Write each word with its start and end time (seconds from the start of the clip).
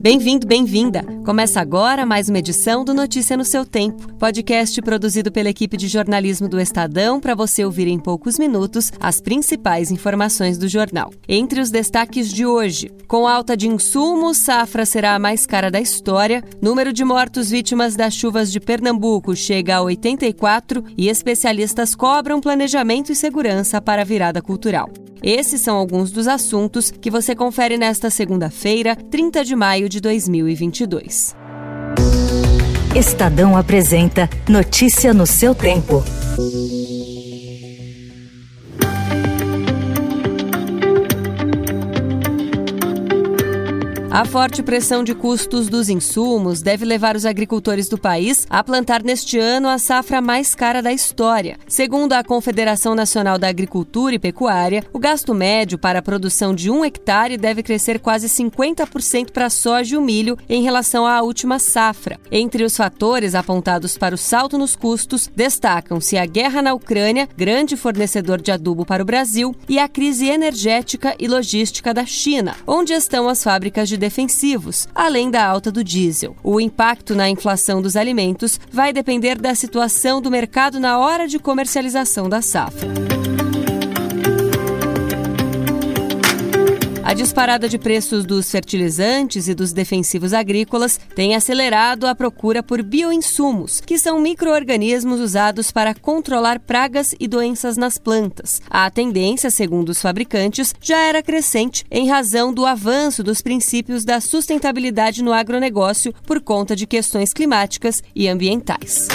Bem-vindo, 0.00 0.46
bem-vinda. 0.46 1.02
Começa 1.26 1.60
agora 1.60 2.06
mais 2.06 2.30
uma 2.30 2.38
edição 2.38 2.82
do 2.82 2.94
Notícia 2.94 3.36
no 3.36 3.44
seu 3.44 3.66
Tempo, 3.66 4.14
podcast 4.14 4.80
produzido 4.80 5.30
pela 5.30 5.50
equipe 5.50 5.76
de 5.76 5.88
jornalismo 5.88 6.48
do 6.48 6.58
Estadão 6.58 7.20
para 7.20 7.34
você 7.34 7.66
ouvir 7.66 7.86
em 7.86 7.98
poucos 7.98 8.38
minutos 8.38 8.90
as 8.98 9.20
principais 9.20 9.90
informações 9.90 10.56
do 10.56 10.66
jornal. 10.66 11.12
Entre 11.28 11.60
os 11.60 11.70
destaques 11.70 12.32
de 12.32 12.46
hoje, 12.46 12.90
com 13.06 13.26
alta 13.26 13.54
de 13.54 13.68
insumos, 13.68 14.38
safra 14.38 14.86
será 14.86 15.14
a 15.14 15.18
mais 15.18 15.44
cara 15.44 15.70
da 15.70 15.80
história, 15.80 16.42
número 16.62 16.94
de 16.94 17.04
mortos 17.04 17.50
vítimas 17.50 17.94
das 17.94 18.14
chuvas 18.14 18.50
de 18.50 18.58
Pernambuco 18.58 19.36
chega 19.36 19.76
a 19.76 19.82
84 19.82 20.82
e 20.96 21.10
especialistas 21.10 21.94
cobram 21.94 22.40
planejamento 22.40 23.12
e 23.12 23.14
segurança 23.14 23.82
para 23.82 24.00
a 24.00 24.06
virada 24.06 24.40
cultural. 24.40 24.88
Esses 25.22 25.60
são 25.60 25.76
alguns 25.76 26.10
dos 26.10 26.26
assuntos 26.26 26.90
que 26.90 27.10
você 27.10 27.34
confere 27.34 27.76
nesta 27.76 28.08
segunda-feira, 28.08 28.96
30 28.96 29.44
de 29.44 29.54
maio 29.54 29.88
de 29.88 30.00
2022. 30.00 31.36
Estadão 32.94 33.56
apresenta 33.56 34.28
Notícia 34.48 35.14
no 35.14 35.26
seu 35.26 35.54
tempo. 35.54 36.02
A 44.12 44.24
forte 44.24 44.60
pressão 44.60 45.04
de 45.04 45.14
custos 45.14 45.68
dos 45.68 45.88
insumos 45.88 46.60
deve 46.60 46.84
levar 46.84 47.14
os 47.14 47.24
agricultores 47.24 47.88
do 47.88 47.96
país 47.96 48.44
a 48.50 48.62
plantar 48.62 49.04
neste 49.04 49.38
ano 49.38 49.68
a 49.68 49.78
safra 49.78 50.20
mais 50.20 50.52
cara 50.52 50.82
da 50.82 50.92
história. 50.92 51.56
Segundo 51.68 52.14
a 52.14 52.24
Confederação 52.24 52.96
Nacional 52.96 53.38
da 53.38 53.46
Agricultura 53.46 54.16
e 54.16 54.18
Pecuária, 54.18 54.84
o 54.92 54.98
gasto 54.98 55.32
médio 55.32 55.78
para 55.78 56.00
a 56.00 56.02
produção 56.02 56.52
de 56.52 56.68
um 56.68 56.84
hectare 56.84 57.36
deve 57.36 57.62
crescer 57.62 58.00
quase 58.00 58.26
50% 58.26 59.30
para 59.30 59.46
a 59.46 59.50
soja 59.50 59.94
e 59.94 59.96
o 59.96 60.02
milho 60.02 60.36
em 60.48 60.60
relação 60.60 61.06
à 61.06 61.22
última 61.22 61.60
safra. 61.60 62.18
Entre 62.32 62.64
os 62.64 62.76
fatores 62.76 63.36
apontados 63.36 63.96
para 63.96 64.16
o 64.16 64.18
salto 64.18 64.58
nos 64.58 64.74
custos, 64.74 65.30
destacam-se 65.36 66.18
a 66.18 66.26
guerra 66.26 66.60
na 66.60 66.74
Ucrânia, 66.74 67.28
grande 67.36 67.76
fornecedor 67.76 68.42
de 68.42 68.50
adubo 68.50 68.84
para 68.84 69.04
o 69.04 69.06
Brasil, 69.06 69.54
e 69.68 69.78
a 69.78 69.86
crise 69.86 70.26
energética 70.26 71.14
e 71.16 71.28
logística 71.28 71.94
da 71.94 72.04
China, 72.04 72.56
onde 72.66 72.92
estão 72.92 73.28
as 73.28 73.44
fábricas 73.44 73.88
de 73.88 73.99
defensivos, 74.00 74.88
além 74.92 75.30
da 75.30 75.46
alta 75.46 75.70
do 75.70 75.84
diesel. 75.84 76.34
O 76.42 76.60
impacto 76.60 77.14
na 77.14 77.30
inflação 77.30 77.80
dos 77.80 77.94
alimentos 77.94 78.58
vai 78.72 78.92
depender 78.92 79.38
da 79.38 79.54
situação 79.54 80.20
do 80.20 80.30
mercado 80.30 80.80
na 80.80 80.98
hora 80.98 81.28
de 81.28 81.38
comercialização 81.38 82.28
da 82.28 82.42
safra. 82.42 83.09
A 87.10 87.12
disparada 87.12 87.68
de 87.68 87.76
preços 87.76 88.24
dos 88.24 88.48
fertilizantes 88.48 89.48
e 89.48 89.54
dos 89.54 89.72
defensivos 89.72 90.32
agrícolas 90.32 90.96
tem 91.12 91.34
acelerado 91.34 92.06
a 92.06 92.14
procura 92.14 92.62
por 92.62 92.84
bioinsumos, 92.84 93.80
que 93.80 93.98
são 93.98 94.20
microorganismos 94.20 95.18
usados 95.18 95.72
para 95.72 95.92
controlar 95.92 96.60
pragas 96.60 97.12
e 97.18 97.26
doenças 97.26 97.76
nas 97.76 97.98
plantas. 97.98 98.62
A 98.70 98.88
tendência, 98.92 99.50
segundo 99.50 99.88
os 99.88 100.00
fabricantes, 100.00 100.72
já 100.80 100.98
era 100.98 101.20
crescente 101.20 101.84
em 101.90 102.08
razão 102.08 102.54
do 102.54 102.64
avanço 102.64 103.24
dos 103.24 103.42
princípios 103.42 104.04
da 104.04 104.20
sustentabilidade 104.20 105.20
no 105.20 105.32
agronegócio 105.32 106.14
por 106.24 106.40
conta 106.40 106.76
de 106.76 106.86
questões 106.86 107.32
climáticas 107.32 108.04
e 108.14 108.28
ambientais. 108.28 109.08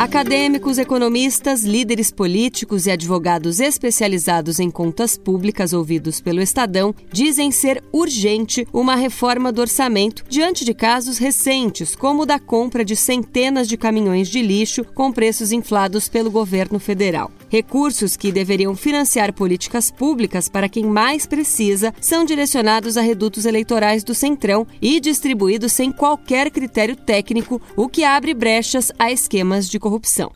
Acadêmicos, 0.00 0.78
economistas, 0.78 1.62
líderes 1.62 2.10
políticos 2.10 2.86
e 2.86 2.90
advogados 2.90 3.60
especializados 3.60 4.58
em 4.58 4.70
contas 4.70 5.18
públicas 5.18 5.74
ouvidos 5.74 6.22
pelo 6.22 6.40
Estadão 6.40 6.94
dizem 7.12 7.52
ser 7.52 7.84
urgente 7.92 8.66
uma 8.72 8.94
reforma 8.94 9.52
do 9.52 9.60
orçamento 9.60 10.24
diante 10.26 10.64
de 10.64 10.72
casos 10.72 11.18
recentes, 11.18 11.94
como 11.94 12.22
o 12.22 12.26
da 12.26 12.38
compra 12.38 12.82
de 12.82 12.96
centenas 12.96 13.68
de 13.68 13.76
caminhões 13.76 14.30
de 14.30 14.40
lixo 14.40 14.86
com 14.94 15.12
preços 15.12 15.52
inflados 15.52 16.08
pelo 16.08 16.30
governo 16.30 16.80
federal. 16.80 17.30
Recursos 17.50 18.16
que 18.16 18.30
deveriam 18.30 18.76
financiar 18.76 19.32
políticas 19.32 19.90
públicas 19.90 20.48
para 20.48 20.68
quem 20.68 20.84
mais 20.84 21.26
precisa 21.26 21.92
são 22.00 22.24
direcionados 22.24 22.96
a 22.96 23.00
redutos 23.00 23.44
eleitorais 23.44 24.04
do 24.04 24.14
Centrão 24.14 24.64
e 24.80 25.00
distribuídos 25.00 25.72
sem 25.72 25.90
qualquer 25.90 26.48
critério 26.52 26.94
técnico, 26.94 27.60
o 27.76 27.88
que 27.88 28.04
abre 28.04 28.32
brechas 28.32 28.92
a 28.96 29.10
esquemas 29.10 29.68
de 29.68 29.80
corrupção. 29.80 30.30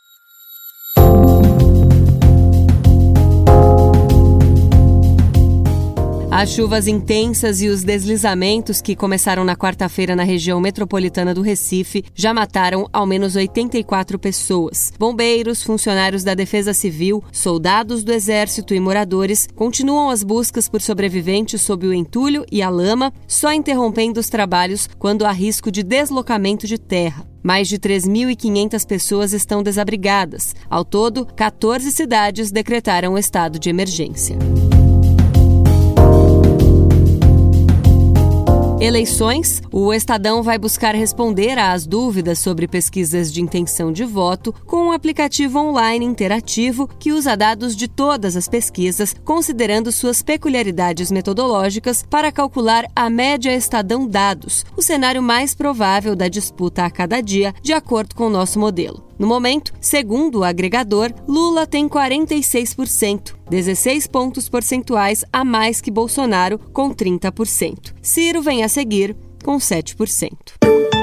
As 6.36 6.50
chuvas 6.50 6.88
intensas 6.88 7.62
e 7.62 7.68
os 7.68 7.84
deslizamentos 7.84 8.82
que 8.82 8.96
começaram 8.96 9.44
na 9.44 9.54
quarta-feira 9.54 10.16
na 10.16 10.24
região 10.24 10.60
metropolitana 10.60 11.32
do 11.32 11.42
Recife 11.42 12.02
já 12.12 12.34
mataram 12.34 12.88
ao 12.92 13.06
menos 13.06 13.36
84 13.36 14.18
pessoas. 14.18 14.92
Bombeiros, 14.98 15.62
funcionários 15.62 16.24
da 16.24 16.34
Defesa 16.34 16.74
Civil, 16.74 17.22
soldados 17.30 18.02
do 18.02 18.12
Exército 18.12 18.74
e 18.74 18.80
moradores 18.80 19.46
continuam 19.54 20.10
as 20.10 20.24
buscas 20.24 20.68
por 20.68 20.82
sobreviventes 20.82 21.62
sob 21.62 21.86
o 21.86 21.94
entulho 21.94 22.44
e 22.50 22.62
a 22.62 22.68
lama, 22.68 23.12
só 23.28 23.52
interrompendo 23.52 24.18
os 24.18 24.28
trabalhos 24.28 24.88
quando 24.98 25.24
há 25.24 25.30
risco 25.30 25.70
de 25.70 25.84
deslocamento 25.84 26.66
de 26.66 26.78
terra. 26.78 27.24
Mais 27.44 27.68
de 27.68 27.78
3.500 27.78 28.84
pessoas 28.84 29.32
estão 29.32 29.62
desabrigadas. 29.62 30.52
Ao 30.68 30.84
todo, 30.84 31.26
14 31.26 31.92
cidades 31.92 32.50
decretaram 32.50 33.16
estado 33.16 33.56
de 33.56 33.70
emergência. 33.70 34.36
Eleições: 38.84 39.62
o 39.72 39.94
Estadão 39.94 40.42
vai 40.42 40.58
buscar 40.58 40.94
responder 40.94 41.58
às 41.58 41.86
dúvidas 41.86 42.38
sobre 42.38 42.68
pesquisas 42.68 43.32
de 43.32 43.40
intenção 43.40 43.90
de 43.90 44.04
voto 44.04 44.54
com 44.66 44.88
um 44.88 44.92
aplicativo 44.92 45.58
online 45.58 46.04
interativo 46.04 46.86
que 46.98 47.10
usa 47.10 47.34
dados 47.34 47.74
de 47.74 47.88
todas 47.88 48.36
as 48.36 48.46
pesquisas, 48.46 49.16
considerando 49.24 49.90
suas 49.90 50.20
peculiaridades 50.20 51.10
metodológicas 51.10 52.02
para 52.02 52.30
calcular 52.30 52.84
a 52.94 53.08
média 53.08 53.54
Estadão 53.56 54.06
Dados, 54.06 54.66
o 54.76 54.82
cenário 54.82 55.22
mais 55.22 55.54
provável 55.54 56.14
da 56.14 56.28
disputa 56.28 56.84
a 56.84 56.90
cada 56.90 57.22
dia, 57.22 57.54
de 57.62 57.72
acordo 57.72 58.14
com 58.14 58.26
o 58.26 58.30
nosso 58.30 58.60
modelo. 58.60 59.03
No 59.18 59.26
momento, 59.26 59.72
segundo 59.80 60.40
o 60.40 60.44
agregador, 60.44 61.12
Lula 61.26 61.66
tem 61.66 61.88
46%, 61.88 63.34
16 63.48 64.06
pontos 64.06 64.48
percentuais 64.48 65.24
a 65.32 65.44
mais 65.44 65.80
que 65.80 65.90
Bolsonaro, 65.90 66.58
com 66.72 66.90
30%. 66.90 67.94
Ciro 68.02 68.42
vem 68.42 68.64
a 68.64 68.68
seguir, 68.68 69.16
com 69.42 69.56
7%. 69.56 70.93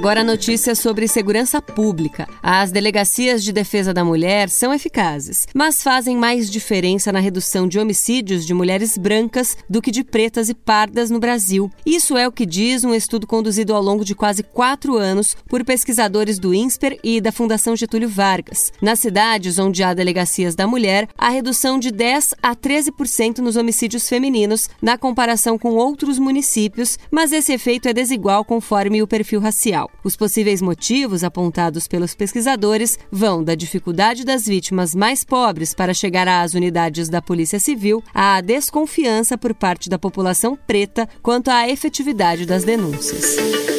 Agora 0.00 0.24
notícias 0.24 0.78
sobre 0.78 1.06
segurança 1.06 1.60
pública. 1.60 2.26
As 2.42 2.72
delegacias 2.72 3.44
de 3.44 3.52
defesa 3.52 3.92
da 3.92 4.02
mulher 4.02 4.48
são 4.48 4.72
eficazes, 4.72 5.46
mas 5.54 5.82
fazem 5.82 6.16
mais 6.16 6.50
diferença 6.50 7.12
na 7.12 7.20
redução 7.20 7.68
de 7.68 7.78
homicídios 7.78 8.46
de 8.46 8.54
mulheres 8.54 8.96
brancas 8.96 9.58
do 9.68 9.82
que 9.82 9.90
de 9.90 10.02
pretas 10.02 10.48
e 10.48 10.54
pardas 10.54 11.10
no 11.10 11.20
Brasil. 11.20 11.70
Isso 11.84 12.16
é 12.16 12.26
o 12.26 12.32
que 12.32 12.46
diz 12.46 12.82
um 12.82 12.94
estudo 12.94 13.26
conduzido 13.26 13.74
ao 13.74 13.82
longo 13.82 14.02
de 14.02 14.14
quase 14.14 14.42
quatro 14.42 14.96
anos 14.96 15.36
por 15.46 15.62
pesquisadores 15.66 16.38
do 16.38 16.54
INSPER 16.54 16.98
e 17.04 17.20
da 17.20 17.30
Fundação 17.30 17.76
Getúlio 17.76 18.08
Vargas. 18.08 18.72
Nas 18.80 19.00
cidades 19.00 19.58
onde 19.58 19.82
há 19.82 19.92
delegacias 19.92 20.54
da 20.54 20.66
mulher, 20.66 21.10
há 21.14 21.28
redução 21.28 21.78
de 21.78 21.90
10 21.90 22.36
a 22.42 22.56
13% 22.56 23.40
nos 23.40 23.54
homicídios 23.54 24.08
femininos 24.08 24.66
na 24.80 24.96
comparação 24.96 25.58
com 25.58 25.74
outros 25.74 26.18
municípios, 26.18 26.98
mas 27.10 27.32
esse 27.32 27.52
efeito 27.52 27.86
é 27.86 27.92
desigual 27.92 28.46
conforme 28.46 29.02
o 29.02 29.06
perfil 29.06 29.40
racial. 29.40 29.89
Os 30.02 30.16
possíveis 30.16 30.62
motivos 30.62 31.22
apontados 31.22 31.86
pelos 31.86 32.14
pesquisadores 32.14 32.98
vão 33.10 33.44
da 33.44 33.54
dificuldade 33.54 34.24
das 34.24 34.46
vítimas 34.46 34.94
mais 34.94 35.24
pobres 35.24 35.74
para 35.74 35.94
chegar 35.94 36.26
às 36.26 36.54
unidades 36.54 37.08
da 37.08 37.20
Polícia 37.20 37.60
Civil 37.60 38.02
à 38.14 38.40
desconfiança 38.40 39.36
por 39.36 39.54
parte 39.54 39.90
da 39.90 39.98
população 39.98 40.56
preta 40.66 41.08
quanto 41.22 41.50
à 41.50 41.68
efetividade 41.68 42.46
das 42.46 42.64
denúncias. 42.64 43.69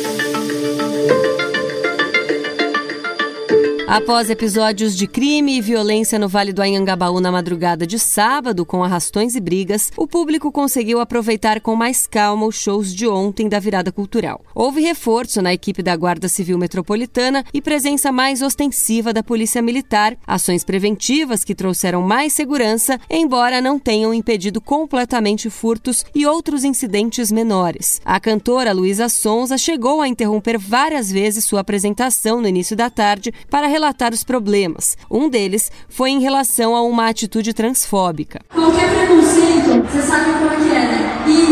Após 3.91 4.29
episódios 4.29 4.95
de 4.95 5.05
crime 5.05 5.57
e 5.57 5.59
violência 5.59 6.17
no 6.17 6.29
Vale 6.29 6.53
do 6.53 6.61
Anhangabaú 6.61 7.19
na 7.19 7.29
madrugada 7.29 7.85
de 7.85 7.99
sábado, 7.99 8.65
com 8.65 8.85
arrastões 8.85 9.35
e 9.35 9.41
brigas, 9.41 9.91
o 9.97 10.07
público 10.07 10.49
conseguiu 10.49 11.01
aproveitar 11.01 11.59
com 11.59 11.75
mais 11.75 12.07
calma 12.07 12.45
os 12.45 12.55
shows 12.55 12.95
de 12.95 13.05
ontem 13.05 13.49
da 13.49 13.59
virada 13.59 13.91
cultural. 13.91 14.45
Houve 14.55 14.79
reforço 14.79 15.41
na 15.41 15.53
equipe 15.53 15.83
da 15.83 15.93
Guarda 15.93 16.29
Civil 16.29 16.57
Metropolitana 16.57 17.43
e 17.53 17.61
presença 17.61 18.13
mais 18.13 18.41
ostensiva 18.41 19.11
da 19.11 19.21
Polícia 19.21 19.61
Militar, 19.61 20.15
ações 20.25 20.63
preventivas 20.63 21.43
que 21.43 21.53
trouxeram 21.53 22.01
mais 22.01 22.31
segurança, 22.31 22.97
embora 23.09 23.59
não 23.59 23.77
tenham 23.77 24.13
impedido 24.13 24.61
completamente 24.61 25.49
furtos 25.49 26.05
e 26.15 26.25
outros 26.25 26.63
incidentes 26.63 27.29
menores. 27.29 27.99
A 28.05 28.21
cantora 28.21 28.71
Luísa 28.71 29.09
Sonza 29.09 29.57
chegou 29.57 29.99
a 29.99 30.07
interromper 30.07 30.57
várias 30.57 31.11
vezes 31.11 31.43
sua 31.43 31.59
apresentação 31.59 32.39
no 32.39 32.47
início 32.47 32.73
da 32.73 32.89
tarde 32.89 33.33
para 33.49 33.80
relatar 33.81 34.13
os 34.13 34.23
problemas. 34.23 34.95
Um 35.09 35.27
deles 35.27 35.71
foi 35.89 36.11
em 36.11 36.19
relação 36.19 36.75
a 36.75 36.83
uma 36.83 37.09
atitude 37.09 37.51
transfóbica. 37.51 38.41
Qualquer 38.53 38.87
preconceito, 38.93 39.81
você 39.89 40.01
sabe 40.03 40.25
como 40.33 40.51
é 40.51 40.55
que 40.55 40.69
é, 40.69 40.85
né? 40.85 41.25
E 41.27 41.47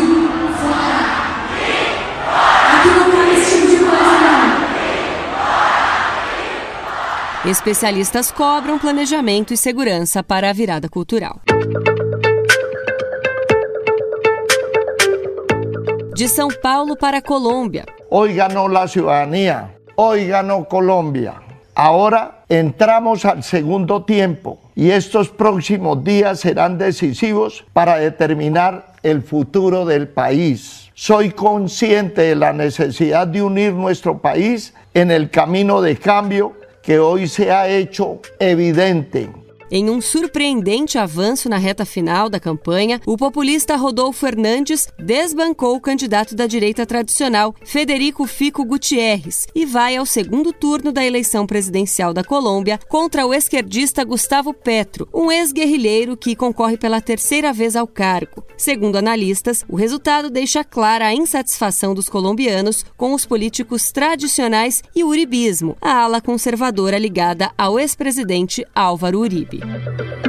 fora. 0.61 1.09
Aqui 2.75 2.89
não 2.89 3.09
cabe 3.11 3.31
esse 3.31 3.51
tipo 3.51 3.67
de 3.67 3.77
coisa, 3.77 4.19
não. 7.43 7.49
Especialistas 7.49 8.31
cobram 8.31 8.77
planejamento 8.77 9.51
e 9.51 9.57
segurança 9.57 10.21
para 10.21 10.51
a 10.51 10.53
virada 10.53 10.87
cultural. 10.87 11.41
De 16.13 16.27
São 16.27 16.49
Paulo 16.61 16.95
para 16.95 17.17
a 17.17 17.21
Colômbia. 17.23 17.85
Hoy 18.11 18.33
ganó 18.35 18.67
la 18.67 18.87
ciudadanía. 18.87 19.75
Hoy 19.95 20.27
ganó 20.27 20.63
Colombia. 20.65 21.48
Ahora 21.81 22.43
entramos 22.49 23.23
al 23.23 23.41
segundo 23.41 24.03
tiempo 24.03 24.59
y 24.75 24.91
estos 24.91 25.29
próximos 25.29 26.03
días 26.03 26.41
serán 26.41 26.77
decisivos 26.77 27.63
para 27.71 27.95
determinar 27.95 28.95
el 29.01 29.23
futuro 29.23 29.85
del 29.85 30.09
país. 30.09 30.91
Soy 30.93 31.31
consciente 31.31 32.23
de 32.23 32.35
la 32.35 32.51
necesidad 32.51 33.27
de 33.27 33.41
unir 33.43 33.71
nuestro 33.71 34.17
país 34.17 34.73
en 34.93 35.09
el 35.09 35.29
camino 35.29 35.81
de 35.81 35.95
cambio 35.95 36.51
que 36.83 36.99
hoy 36.99 37.29
se 37.29 37.49
ha 37.49 37.69
hecho 37.69 38.19
evidente 38.39 39.29
Em 39.71 39.87
um 39.87 40.01
surpreendente 40.01 40.97
avanço 40.97 41.47
na 41.47 41.57
reta 41.57 41.85
final 41.85 42.27
da 42.27 42.39
campanha, 42.39 42.99
o 43.05 43.15
populista 43.15 43.75
Rodolfo 43.75 44.19
Fernandes 44.19 44.87
desbancou 44.97 45.75
o 45.75 45.81
candidato 45.81 46.35
da 46.35 46.47
direita 46.47 46.87
tradicional, 46.87 47.53
Federico 47.63 48.25
Fico 48.25 48.65
Gutierrez, 48.65 49.45
e 49.53 49.67
vai 49.67 49.95
ao 49.95 50.07
segundo 50.07 50.51
turno 50.51 50.91
da 50.91 51.05
eleição 51.05 51.45
presidencial 51.45 52.15
da 52.15 52.23
Colômbia 52.23 52.79
contra 52.89 53.27
o 53.27 53.33
esquerdista 53.33 54.03
Gustavo 54.03 54.55
Petro, 54.55 55.07
um 55.13 55.31
ex-guerrilheiro 55.31 56.17
que 56.17 56.35
concorre 56.35 56.75
pela 56.75 56.99
terceira 56.99 57.53
vez 57.53 57.75
ao 57.75 57.85
cargo. 57.85 58.43
Segundo 58.57 58.95
analistas, 58.95 59.63
o 59.69 59.75
resultado 59.75 60.31
deixa 60.31 60.63
clara 60.63 61.05
a 61.05 61.13
insatisfação 61.13 61.93
dos 61.93 62.09
colombianos 62.09 62.83
com 62.97 63.13
os 63.13 63.23
políticos 63.23 63.91
tradicionais 63.91 64.81
e 64.95 65.03
o 65.03 65.09
uribismo, 65.09 65.77
a 65.79 66.03
ala 66.03 66.19
conservadora 66.19 66.97
ligada 66.97 67.51
ao 67.55 67.79
ex-presidente 67.79 68.65
Álvaro 68.73 69.19
Uribe. 69.19 69.58
Therapy. 69.59 70.28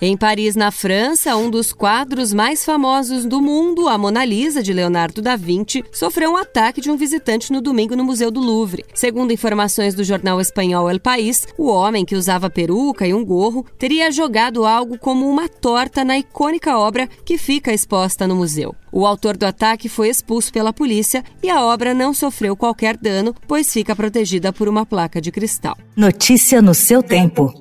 Em 0.00 0.16
Paris, 0.16 0.54
na 0.54 0.70
França, 0.70 1.34
um 1.36 1.50
dos 1.50 1.72
quadros 1.72 2.32
mais 2.32 2.64
famosos 2.64 3.24
do 3.24 3.40
mundo, 3.40 3.88
a 3.88 3.98
Mona 3.98 4.24
Lisa, 4.24 4.62
de 4.62 4.72
Leonardo 4.72 5.20
da 5.20 5.34
Vinci, 5.34 5.84
sofreu 5.92 6.30
um 6.30 6.36
ataque 6.36 6.80
de 6.80 6.88
um 6.88 6.96
visitante 6.96 7.52
no 7.52 7.60
domingo 7.60 7.96
no 7.96 8.04
Museu 8.04 8.30
do 8.30 8.38
Louvre. 8.38 8.84
Segundo 8.94 9.32
informações 9.32 9.96
do 9.96 10.04
jornal 10.04 10.40
espanhol 10.40 10.88
El 10.88 11.00
País, 11.00 11.48
o 11.58 11.66
homem, 11.66 12.04
que 12.04 12.14
usava 12.14 12.48
peruca 12.48 13.08
e 13.08 13.12
um 13.12 13.24
gorro, 13.24 13.66
teria 13.76 14.12
jogado 14.12 14.64
algo 14.64 14.96
como 14.96 15.28
uma 15.28 15.48
torta 15.48 16.04
na 16.04 16.16
icônica 16.16 16.78
obra 16.78 17.08
que 17.24 17.36
fica 17.36 17.72
exposta 17.72 18.24
no 18.24 18.36
museu. 18.36 18.76
O 18.92 19.04
autor 19.04 19.36
do 19.36 19.46
ataque 19.46 19.88
foi 19.88 20.08
expulso 20.08 20.52
pela 20.52 20.72
polícia 20.72 21.24
e 21.42 21.50
a 21.50 21.60
obra 21.64 21.92
não 21.92 22.14
sofreu 22.14 22.56
qualquer 22.56 22.96
dano, 22.96 23.34
pois 23.48 23.72
fica 23.72 23.96
protegida 23.96 24.52
por 24.52 24.68
uma 24.68 24.86
placa 24.86 25.20
de 25.20 25.32
cristal. 25.32 25.76
Notícia 25.96 26.62
no 26.62 26.72
seu 26.72 27.02
tempo. 27.02 27.52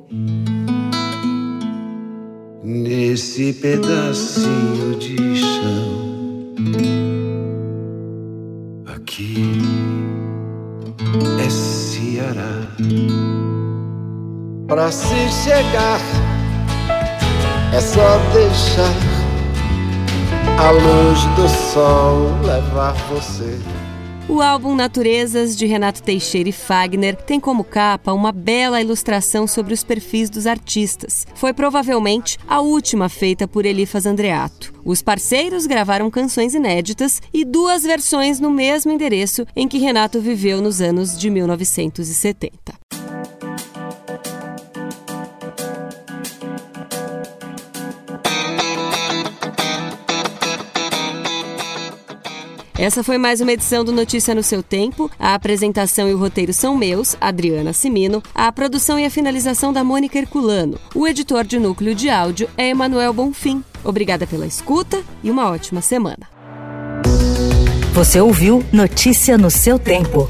Nesse 2.70 3.54
pedacinho 3.54 5.00
de 5.00 5.38
chão, 5.38 6.54
aqui 8.86 9.62
é 11.40 11.50
Ceará. 11.50 12.68
Pra 14.68 14.92
se 14.92 15.30
chegar, 15.46 16.02
é 17.74 17.80
só 17.80 18.18
deixar 18.34 18.94
a 20.60 20.72
luz 20.72 21.24
do 21.38 21.48
sol 21.72 22.38
levar 22.46 22.92
você. 23.10 23.58
O 24.30 24.42
álbum 24.42 24.76
Naturezas, 24.76 25.56
de 25.56 25.66
Renato 25.66 26.04
Teixeira 26.04 26.50
e 26.50 26.52
Fagner, 26.52 27.16
tem 27.16 27.40
como 27.40 27.64
capa 27.64 28.12
uma 28.12 28.34
bela 28.34 28.82
ilustração 28.82 29.48
sobre 29.48 29.74
os 29.74 29.86
perfis 29.86 30.30
dos 30.30 30.46
artistas. 30.46 31.26
Foi 31.34 31.54
provavelmente 31.54 32.38
a 32.46 32.60
última 32.60 33.08
feita 33.08 33.48
por 33.48 33.66
Elifas 33.66 34.06
Andreato. 34.06 34.74
Os 34.84 35.02
parceiros 35.02 35.66
gravaram 35.66 36.12
canções 36.12 36.54
inéditas 36.54 37.22
e 37.34 37.46
duas 37.46 37.84
versões 37.84 38.38
no 38.38 38.52
mesmo 38.52 38.92
endereço 38.92 39.46
em 39.56 39.66
que 39.66 39.78
Renato 39.78 40.20
viveu 40.20 40.62
nos 40.62 40.82
anos 40.82 41.18
de 41.18 41.30
1970. 41.30 42.87
Essa 52.88 53.04
foi 53.04 53.18
mais 53.18 53.42
uma 53.42 53.52
edição 53.52 53.84
do 53.84 53.92
Notícia 53.92 54.34
no 54.34 54.42
seu 54.42 54.64
tempo. 54.64 55.12
A 55.20 55.34
apresentação 55.34 56.08
e 56.08 56.14
o 56.14 56.18
roteiro 56.18 56.54
são 56.54 56.74
meus, 56.74 57.18
Adriana 57.20 57.74
Simino. 57.74 58.24
A 58.34 58.50
produção 58.50 58.98
e 58.98 59.04
a 59.04 59.10
finalização 59.10 59.74
da 59.74 59.84
Mônica 59.84 60.18
Herculano. 60.18 60.80
O 60.96 61.06
editor 61.06 61.44
de 61.44 61.60
núcleo 61.60 61.94
de 61.94 62.10
áudio 62.10 62.50
é 62.56 62.70
Emanuel 62.70 63.12
Bonfim. 63.12 63.62
Obrigada 63.84 64.26
pela 64.26 64.48
escuta 64.48 65.04
e 65.22 65.30
uma 65.30 65.52
ótima 65.52 65.82
semana. 65.82 66.30
Você 67.92 68.22
ouviu 68.22 68.64
Notícia 68.72 69.38
no 69.38 69.52
seu 69.52 69.78
tempo. 69.78 70.30